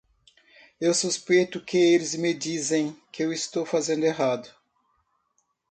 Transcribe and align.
Eu 0.79 0.95
suspeito 0.95 1.61
que 1.63 1.77
eles 1.77 2.15
me 2.15 2.33
dizem 2.33 2.99
que 3.11 3.21
estou 3.21 3.67
fazendo 3.67 4.03
errado. 4.03 4.51